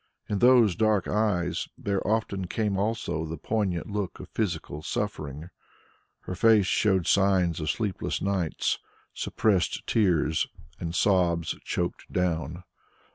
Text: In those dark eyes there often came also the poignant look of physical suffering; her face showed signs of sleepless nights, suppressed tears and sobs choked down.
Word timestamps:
In 0.27 0.39
those 0.39 0.75
dark 0.75 1.07
eyes 1.07 1.67
there 1.77 2.01
often 2.07 2.47
came 2.47 2.75
also 2.75 3.23
the 3.23 3.37
poignant 3.37 3.85
look 3.91 4.19
of 4.19 4.29
physical 4.29 4.81
suffering; 4.81 5.51
her 6.21 6.33
face 6.33 6.65
showed 6.65 7.05
signs 7.05 7.59
of 7.59 7.69
sleepless 7.69 8.19
nights, 8.19 8.79
suppressed 9.13 9.85
tears 9.85 10.47
and 10.79 10.95
sobs 10.95 11.55
choked 11.65 12.11
down. 12.11 12.63